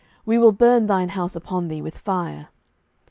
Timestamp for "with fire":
1.79-2.47